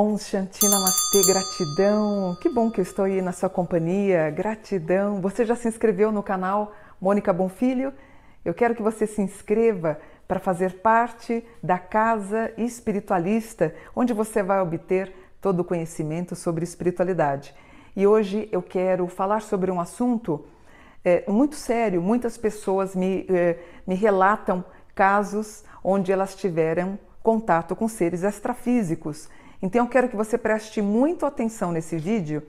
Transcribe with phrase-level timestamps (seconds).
[0.00, 2.36] Om Shanti Namastê, gratidão.
[2.40, 4.30] Que bom que eu estou aí na sua companhia.
[4.30, 5.20] Gratidão.
[5.20, 7.92] Você já se inscreveu no canal Mônica Bonfilho?
[8.44, 9.98] Eu quero que você se inscreva
[10.28, 17.52] para fazer parte da casa espiritualista, onde você vai obter todo o conhecimento sobre espiritualidade.
[17.98, 20.46] E hoje eu quero falar sobre um assunto
[21.04, 22.00] é, muito sério.
[22.00, 29.28] Muitas pessoas me, é, me relatam casos onde elas tiveram contato com seres extrafísicos
[29.60, 32.42] então eu quero que você preste muito atenção nesse vídeo,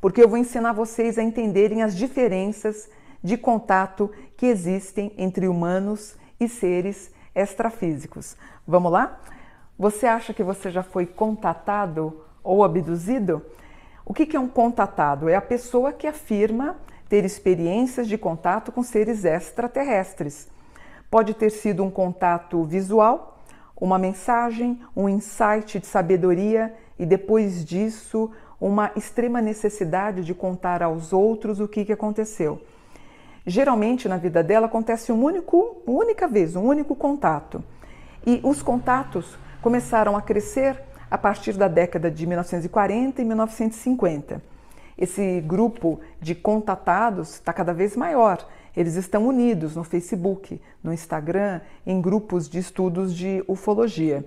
[0.00, 2.88] porque eu vou ensinar vocês a entenderem as diferenças
[3.22, 8.36] de contato que existem entre humanos e seres extrafísicos.
[8.66, 9.20] Vamos lá?
[9.78, 13.42] Você acha que você já foi contatado ou abduzido?
[14.04, 15.28] O que é um contatado?
[15.28, 16.76] É a pessoa que afirma
[17.08, 20.48] ter experiências de contato com seres extraterrestres.
[21.10, 23.40] Pode ter sido um contato visual,
[23.76, 28.30] uma mensagem, um insight de sabedoria e depois disso
[28.60, 32.60] uma extrema necessidade de contar aos outros o que, aconteceu.
[33.46, 37.64] Geralmente na vida dela acontece um uma única vez, um único contato.
[38.26, 44.42] E os contatos começaram a crescer a partir da década de 1940 e 1950.
[44.96, 51.60] Esse grupo de contatados está cada vez maior eles estão unidos no Facebook, no Instagram,
[51.86, 54.24] em grupos de estudos de ufologia.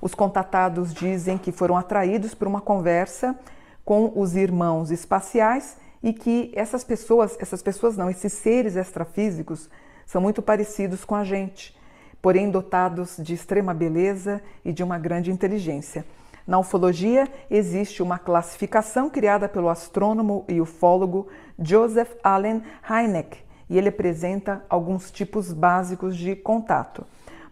[0.00, 3.38] Os contatados dizem que foram atraídos por uma conversa
[3.84, 9.70] com os irmãos espaciais e que essas pessoas, essas pessoas não, esses seres extrafísicos
[10.04, 11.74] são muito parecidos com a gente,
[12.20, 16.04] porém dotados de extrema beleza e de uma grande inteligência.
[16.46, 21.28] Na ufologia existe uma classificação criada pelo astrônomo e ufólogo
[21.58, 23.38] Joseph Allen Hynek,
[23.70, 27.06] e ele apresenta alguns tipos básicos de contato.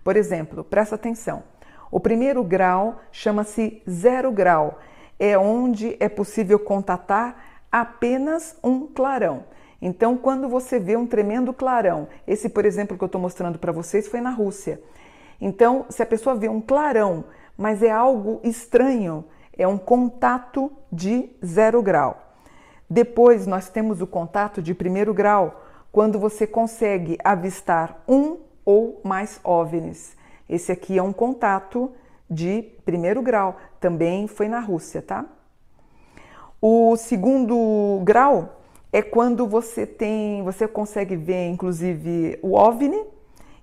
[0.04, 1.42] Por exemplo, presta atenção.
[1.90, 4.78] O primeiro grau chama-se zero grau,
[5.18, 9.44] é onde é possível contatar apenas um clarão.
[9.80, 13.72] Então, quando você vê um tremendo clarão, esse, por exemplo, que eu estou mostrando para
[13.72, 14.80] vocês foi na Rússia.
[15.40, 17.24] Então, se a pessoa vê um clarão,
[17.57, 19.24] mas é algo estranho,
[19.57, 22.35] é um contato de zero grau.
[22.89, 29.41] Depois, nós temos o contato de primeiro grau, quando você consegue avistar um ou mais
[29.45, 30.17] OVNIs.
[30.48, 31.92] Esse aqui é um contato
[32.29, 35.27] de primeiro grau, também foi na Rússia, tá?
[36.61, 38.61] O segundo grau
[38.92, 43.05] é quando você tem, você consegue ver inclusive o OVNI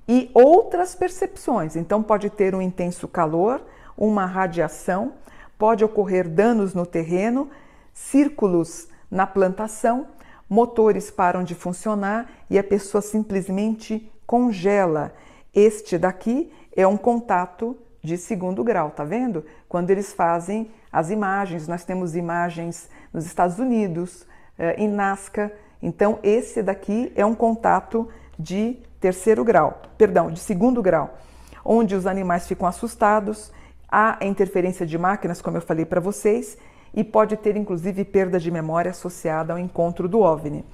[0.07, 1.75] e outras percepções.
[1.75, 3.61] Então pode ter um intenso calor,
[3.99, 5.13] uma radiação,
[5.57, 7.49] pode ocorrer danos no terreno,
[7.93, 10.07] círculos na plantação
[10.49, 15.13] motores param de funcionar e a pessoa simplesmente congela.
[15.53, 19.45] Este daqui é um contato de segundo grau, tá vendo?
[19.67, 24.25] Quando eles fazem as imagens, nós temos imagens nos Estados Unidos,
[24.57, 25.53] eh, em Nazca.
[25.81, 31.17] Então, esse daqui é um contato de terceiro grau, perdão, de segundo grau,
[31.63, 33.51] onde os animais ficam assustados,
[33.91, 36.57] há interferência de máquinas, como eu falei para vocês,
[36.93, 40.65] e pode ter inclusive perda de memória associada ao encontro do OVNI.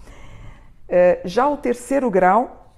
[0.87, 2.73] É, já o terceiro grau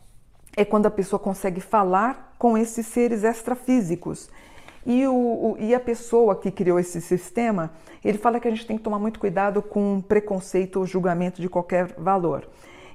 [0.55, 4.29] é quando a pessoa consegue falar com esses seres extrafísicos.
[4.85, 7.71] E, o, o, e a pessoa que criou esse sistema,
[8.03, 11.49] ele fala que a gente tem que tomar muito cuidado com preconceito ou julgamento de
[11.49, 12.47] qualquer valor.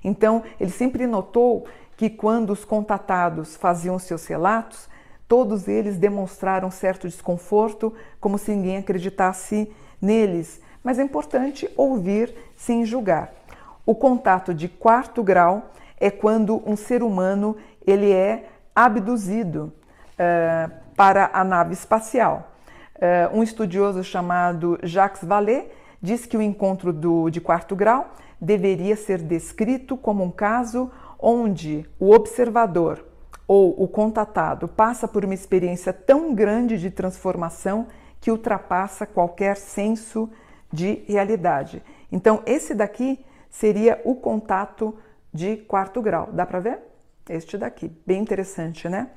[0.02, 1.66] Então, ele sempre notou
[1.97, 4.88] que quando os contatados faziam seus relatos,
[5.28, 12.84] todos eles demonstraram certo desconforto, como se ninguém acreditasse neles, mas é importante ouvir sem
[12.84, 13.32] julgar.
[13.86, 17.56] O contato de quarto grau é quando um ser humano
[17.86, 19.72] ele é abduzido
[20.14, 22.52] uh, para a nave espacial.
[22.96, 28.96] Uh, um estudioso chamado Jacques Vallée diz que o encontro do, de quarto grau deveria
[28.96, 33.12] ser descrito como um caso onde o observador
[33.46, 37.86] ou o contatado passa por uma experiência tão grande de transformação
[38.20, 40.30] que ultrapassa qualquer senso
[40.72, 41.82] de realidade.
[42.10, 44.96] Então, esse daqui seria o contato
[45.32, 46.30] de quarto grau.
[46.32, 46.78] Dá para ver?
[47.28, 49.10] Este daqui, bem interessante, né?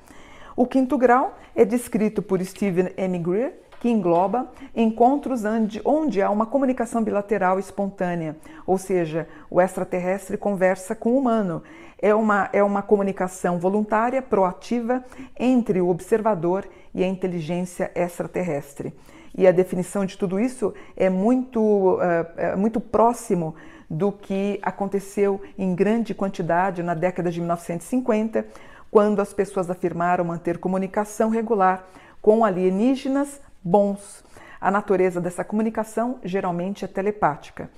[0.56, 3.18] O quinto grau é descrito por Stephen M.
[3.18, 8.36] Greer, que engloba encontros onde, onde há uma comunicação bilateral espontânea,
[8.66, 11.62] ou seja, o extraterrestre conversa com o humano.
[11.96, 15.04] É uma, é uma comunicação voluntária, proativa,
[15.38, 18.92] entre o observador e a inteligência extraterrestre.
[19.38, 21.98] e a definição de tudo isso é muito,
[22.36, 23.54] é muito próximo
[23.88, 28.46] do que aconteceu em grande quantidade na década de 1950,
[28.90, 31.84] quando as pessoas afirmaram manter comunicação regular
[32.20, 34.24] com alienígenas bons.
[34.60, 37.68] A natureza dessa comunicação geralmente é telepática.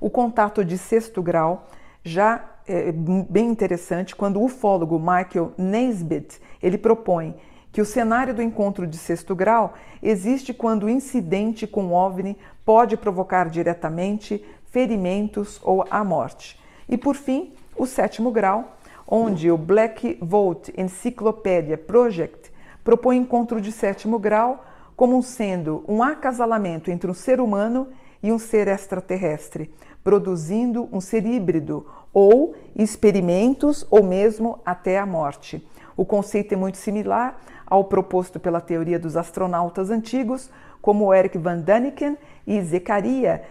[0.00, 1.68] O contato de sexto grau
[2.02, 7.36] já é bem interessante quando o ufólogo Michael Naisbitt ele propõe
[7.70, 12.38] que o cenário do encontro de sexto grau existe quando o incidente com o OVNI
[12.64, 16.58] pode provocar diretamente ferimentos ou a morte.
[16.88, 18.76] E por fim, o sétimo grau,
[19.06, 22.52] onde o Black Vault Encyclopedia Project
[22.82, 24.64] propõe encontro de sétimo grau
[24.96, 27.88] como sendo um acasalamento entre um ser humano
[28.22, 35.66] e um ser extraterrestre, produzindo um ser híbrido ou experimentos ou mesmo até a morte.
[35.96, 40.50] O conceito é muito similar ao proposto pela teoria dos astronautas antigos,
[40.84, 42.14] como Eric Van Daniken
[42.46, 43.42] e Zecaria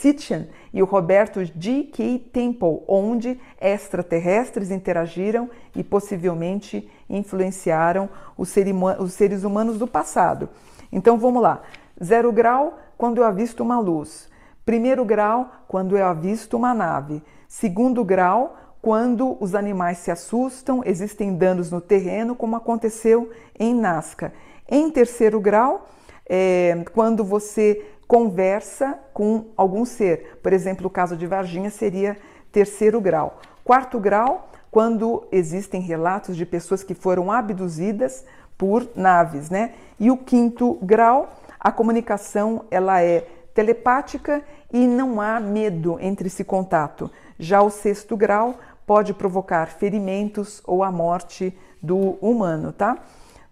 [0.00, 2.28] Sitchin e o Roberto G.K.
[2.30, 8.06] Temple, onde extraterrestres interagiram e possivelmente influenciaram
[8.36, 10.50] os seres humanos do passado.
[10.92, 11.62] Então vamos lá.
[12.04, 14.28] Zero grau, quando eu avisto uma luz.
[14.66, 17.22] Primeiro grau, quando eu avisto uma nave.
[17.48, 24.34] Segundo grau, quando os animais se assustam, existem danos no terreno, como aconteceu em Nazca.
[24.68, 25.88] Em terceiro grau,
[26.28, 32.16] é, quando você conversa com algum ser, por exemplo, o caso de Varginha seria
[32.52, 33.40] terceiro grau.
[33.64, 38.24] Quarto grau, quando existem relatos de pessoas que foram abduzidas
[38.56, 39.72] por naves, né?
[39.98, 44.42] E o quinto grau, a comunicação ela é telepática
[44.72, 47.10] e não há medo entre esse contato.
[47.38, 48.56] Já o sexto grau
[48.86, 52.98] pode provocar ferimentos ou a morte do humano, tá?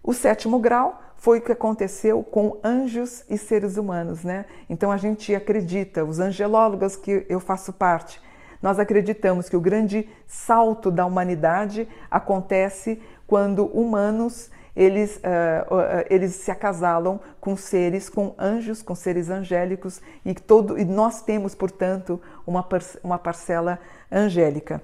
[0.03, 4.45] O sétimo grau foi o que aconteceu com anjos e seres humanos, né?
[4.69, 8.21] Então a gente acredita, os angelólogos que eu faço parte,
[8.61, 16.51] nós acreditamos que o grande salto da humanidade acontece quando humanos eles, uh, eles se
[16.51, 22.65] acasalam com seres, com anjos, com seres angélicos e, todo, e nós temos, portanto, uma,
[23.03, 23.79] uma parcela
[24.11, 24.79] angélica.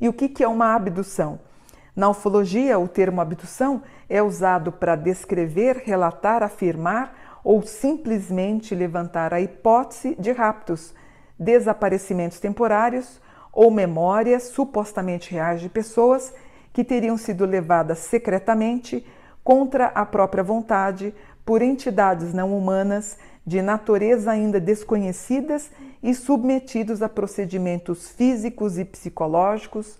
[0.00, 1.38] E o que, que é uma abdução?
[1.98, 9.40] Na ufologia, o termo abdução é usado para descrever, relatar, afirmar ou simplesmente levantar a
[9.40, 10.94] hipótese de raptos,
[11.36, 13.20] desaparecimentos temporários
[13.52, 16.32] ou memórias supostamente reais de pessoas
[16.72, 19.04] que teriam sido levadas secretamente
[19.42, 21.12] contra a própria vontade
[21.44, 25.68] por entidades não humanas de natureza ainda desconhecidas
[26.00, 29.98] e submetidos a procedimentos físicos e psicológicos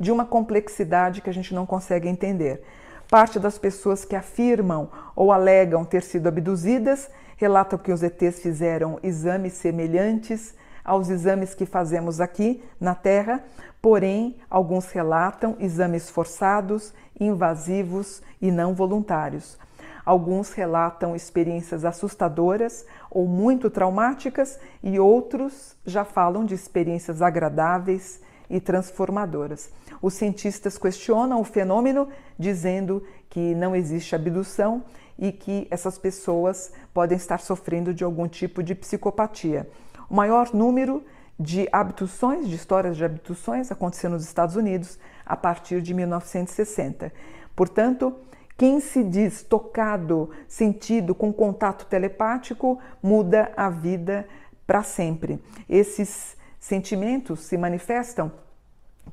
[0.00, 2.62] de uma complexidade que a gente não consegue entender.
[3.10, 8.98] Parte das pessoas que afirmam ou alegam ter sido abduzidas relatam que os ETs fizeram
[9.02, 13.44] exames semelhantes aos exames que fazemos aqui na Terra,
[13.82, 19.58] porém, alguns relatam exames forçados, invasivos e não voluntários.
[20.04, 28.20] Alguns relatam experiências assustadoras ou muito traumáticas, e outros já falam de experiências agradáveis
[28.50, 29.70] e transformadoras.
[30.02, 34.82] Os cientistas questionam o fenômeno, dizendo que não existe abdução
[35.16, 39.70] e que essas pessoas podem estar sofrendo de algum tipo de psicopatia.
[40.10, 41.04] O maior número
[41.38, 47.12] de abduções, de histórias de abduções, aconteceu nos Estados Unidos a partir de 1960.
[47.54, 48.14] Portanto,
[48.58, 54.26] quem se diz tocado, sentido com contato telepático, muda a vida
[54.66, 55.42] para sempre.
[55.68, 58.30] Esses Sentimentos se manifestam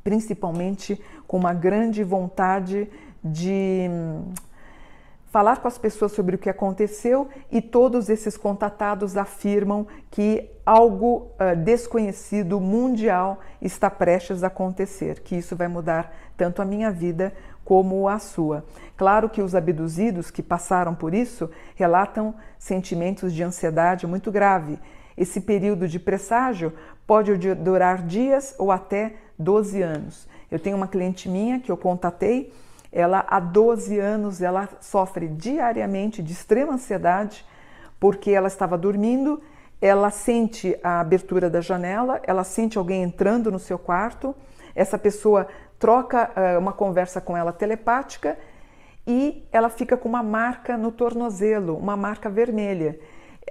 [0.07, 0.97] principalmente
[1.27, 2.89] com uma grande vontade
[3.21, 4.31] de hum,
[5.25, 11.27] falar com as pessoas sobre o que aconteceu e todos esses contatados afirmam que algo
[11.33, 17.33] uh, desconhecido mundial está prestes a acontecer, que isso vai mudar tanto a minha vida
[17.65, 18.63] como a sua.
[18.95, 24.79] Claro que os abduzidos que passaram por isso relatam sentimentos de ansiedade muito grave.
[25.17, 26.73] Esse período de presságio
[27.05, 30.27] pode durar dias ou até 12 anos.
[30.51, 32.53] Eu tenho uma cliente minha que eu contatei,
[32.91, 37.45] ela há 12 anos ela sofre diariamente de extrema ansiedade
[37.99, 39.41] porque ela estava dormindo,
[39.81, 44.35] ela sente a abertura da janela, ela sente alguém entrando no seu quarto,
[44.75, 45.47] essa pessoa
[45.79, 48.37] troca uh, uma conversa com ela telepática
[49.05, 52.99] e ela fica com uma marca no tornozelo, uma marca vermelha.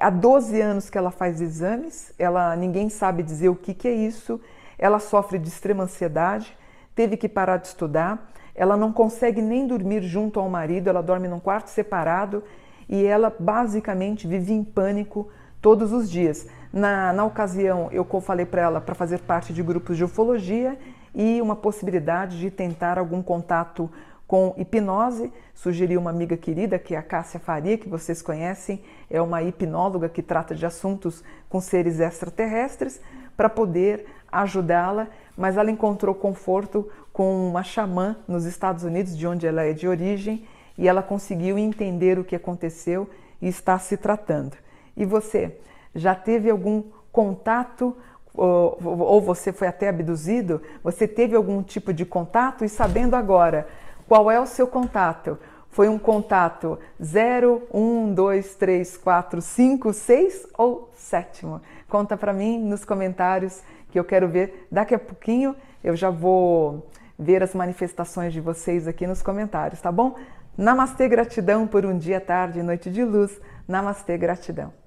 [0.00, 3.94] Há 12 anos que ela faz exames, ela ninguém sabe dizer o que, que é
[3.94, 4.38] isso,
[4.78, 6.56] ela sofre de extrema ansiedade,
[6.94, 11.28] teve que parar de estudar, ela não consegue nem dormir junto ao marido, ela dorme
[11.28, 12.44] num quarto separado
[12.88, 15.28] e ela basicamente vive em pânico
[15.62, 16.46] todos os dias.
[16.72, 20.78] Na, na ocasião, eu falei para ela para fazer parte de grupos de ufologia
[21.14, 23.90] e uma possibilidade de tentar algum contato
[24.26, 25.32] com hipnose.
[25.54, 30.08] Sugeri uma amiga querida, que é a Cássia Faria, que vocês conhecem, é uma hipnóloga
[30.08, 33.00] que trata de assuntos com seres extraterrestres,
[33.36, 39.46] para poder ajudá-la, mas ela encontrou conforto com uma xamã nos Estados Unidos, de onde
[39.46, 43.08] ela é de origem, e ela conseguiu entender o que aconteceu
[43.40, 44.56] e está se tratando.
[44.96, 45.58] E você,
[45.94, 47.96] já teve algum contato
[48.34, 50.60] ou, ou você foi até abduzido?
[50.84, 53.66] Você teve algum tipo de contato e sabendo agora
[54.08, 55.38] qual é o seu contato?
[55.68, 61.60] Foi um contato 0, 1, 2, 3, 4, 5, 6 ou sétimo?
[61.88, 64.66] Conta para mim nos comentários que eu quero ver.
[64.70, 69.92] Daqui a pouquinho eu já vou ver as manifestações de vocês aqui nos comentários, tá
[69.92, 70.16] bom?
[70.56, 73.38] Namastê, gratidão por um dia, tarde e noite de luz.
[73.68, 74.85] Namastê, gratidão.